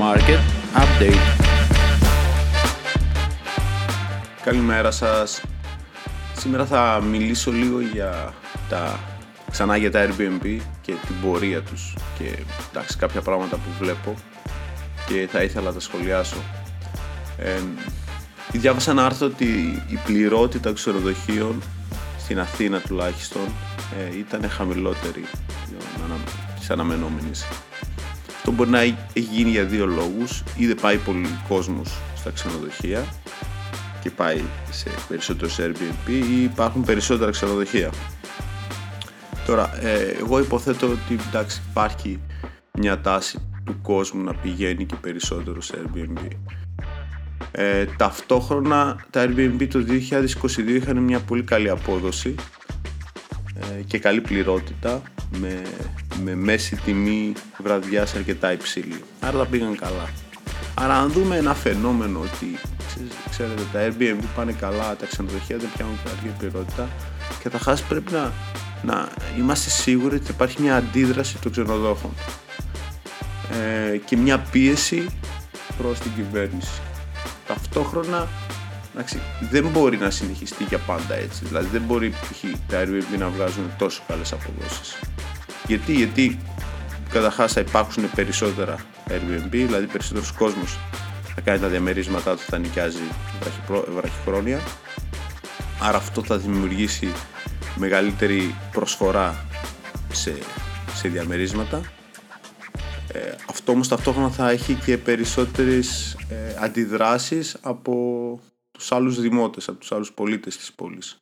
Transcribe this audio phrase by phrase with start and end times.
[0.00, 0.40] Market
[0.74, 1.44] Update.
[4.42, 5.42] Καλημέρα σας.
[6.36, 8.34] Σήμερα θα μιλήσω λίγο για
[8.68, 8.98] τα
[9.50, 12.38] ξανά για τα Airbnb και την πορεία τους και
[12.70, 14.14] εντάξει, κάποια πράγματα που βλέπω
[15.06, 16.36] και θα ήθελα να τα σχολιάσω.
[17.38, 17.60] Ε,
[18.52, 21.62] διάβασα ένα άρθρο ότι η πληρότητα ξενοδοχείων
[22.18, 23.42] στην Αθήνα τουλάχιστον
[23.98, 25.24] ε, ήταν χαμηλότερη
[26.58, 27.44] της αναμενόμενης.
[28.46, 30.42] Αυτό μπορεί να έχει γίνει για δύο λόγους.
[30.56, 33.04] Ή δεν πάει πολύ κόσμος στα ξενοδοχεία
[34.02, 34.40] και πάει
[34.70, 37.90] σε περισσότερο Airbnb ή υπάρχουν περισσότερα ξενοδοχεία.
[39.46, 42.20] Τώρα, ε, εγώ υποθέτω ότι εντάξει, υπάρχει
[42.78, 46.28] μια τάση του κόσμου να πηγαίνει και περισσότερο σε Airbnb.
[47.50, 52.34] Ε, ταυτόχρονα τα Airbnb το 2022 είχαν μια πολύ καλή απόδοση
[53.54, 55.02] ε, και καλή πληρότητα
[55.38, 55.62] με,
[56.22, 59.04] με μέση τιμή βραδιάς αρκετά υψηλή.
[59.20, 60.08] Άρα τα πήγαν καλά.
[60.74, 62.58] Άρα αν δούμε ένα φαινόμενο ότι
[63.30, 66.88] ξέρετε τα Airbnb πάνε καλά, τα ξενοδοχεία δεν πιάνουν καλή πληρότητα
[67.42, 68.32] και τα χάσει πρέπει να,
[68.82, 72.10] να είμαστε σίγουροι ότι υπάρχει μια αντίδραση των ξενοδόχων
[73.52, 75.06] ε, και μια πίεση
[75.78, 76.80] προς την κυβέρνηση.
[77.46, 78.28] Ταυτόχρονα
[78.94, 81.44] εντάξει, δεν μπορεί να συνεχιστεί για πάντα έτσι.
[81.44, 82.44] Δηλαδή δεν μπορεί π.χ.
[82.68, 84.98] τα Airbnb να βγάζουν τόσο καλές αποδόσεις.
[85.66, 86.38] Γιατί, γιατί
[87.10, 90.78] καταρχάς θα υπάρξουν περισσότερα Airbnb, δηλαδή περισσότερος κόσμος
[91.34, 93.02] θα κάνει τα διαμερίσματά του, θα νοικιάζει
[93.88, 94.60] βραχυχρόνια.
[95.80, 97.12] Άρα αυτό θα δημιουργήσει
[97.76, 99.46] μεγαλύτερη προσφορά
[100.12, 100.38] σε,
[100.94, 101.92] σε διαμερίσματα.
[103.12, 109.78] Ε, αυτό όμως ταυτόχρονα θα έχει και περισσότερες ε, αντιδράσεις από τους άλλους δημότες, από
[109.78, 111.16] τους άλλους πολίτες της πόλης.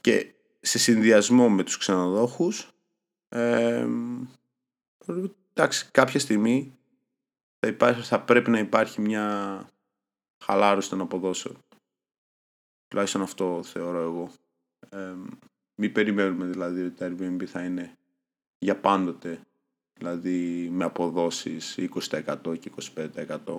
[0.00, 0.26] Και
[0.60, 2.68] σε συνδυασμό με τους ξενοδόχους,
[3.28, 3.86] ε,
[5.52, 6.78] εντάξει, κάποια στιγμή
[7.58, 9.68] θα, υπάρχει, θα πρέπει να υπάρχει μια
[10.44, 11.58] χαλάρωση των αποδόσεων.
[12.88, 14.30] Τουλάχιστον αυτό θεωρώ εγώ.
[14.88, 15.14] Ε,
[15.80, 17.96] μην περιμένουμε δηλαδή ότι τα Airbnb θα είναι
[18.58, 19.40] για πάντοτε
[19.98, 21.78] δηλαδή με αποδόσεις
[22.10, 22.72] 20% και
[23.14, 23.56] 25%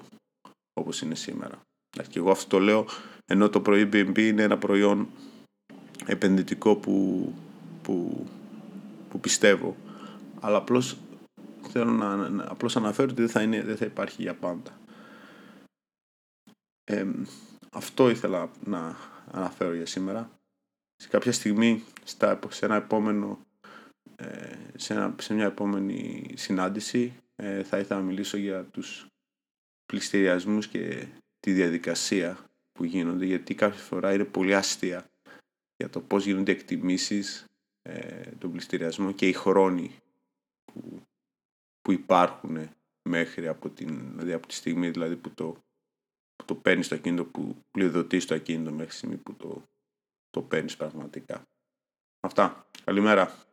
[0.74, 1.62] όπως είναι σήμερα.
[2.10, 2.88] Και εγώ αυτό το λέω
[3.26, 5.10] ενώ το προϊόν Airbnb είναι ένα προϊόν
[6.06, 7.28] επενδυτικό που,
[7.82, 8.26] που,
[9.10, 9.76] που πιστεύω
[10.40, 10.98] αλλά απλώς
[11.62, 14.80] θέλω να, απλώς αναφέρω ότι δεν θα, είναι, δεν θα υπάρχει για πάντα.
[17.72, 18.98] αυτό ήθελα να
[19.32, 20.32] αναφέρω για σήμερα.
[20.96, 23.40] Σε κάποια στιγμή, στα, σε ένα επόμενο
[24.16, 29.06] ε, σε, σε μια επόμενη συνάντηση ε, θα ήθελα να μιλήσω για τους
[29.86, 31.08] πληστηριασμούς και
[31.40, 32.38] τη διαδικασία
[32.72, 35.06] που γίνονται γιατί κάποια φορά είναι πολύ αστεία
[35.76, 37.46] για το πώς γίνονται εκτιμήσεις
[37.90, 39.96] ε, των πληστηριασμών και οι χρόνοι
[40.66, 41.02] που,
[41.82, 42.70] που υπάρχουν
[43.10, 45.52] μέχρι από, την, δηλαδή από τη στιγμή δηλαδή που το,
[46.36, 49.64] που το παίρνεις το ακίνητο, που πλειοδοτείς το ακίνητο μέχρι τη στιγμή που το,
[50.30, 51.48] το παίρνεις πραγματικά.
[52.20, 52.68] Αυτά.
[52.84, 53.49] Καλημέρα.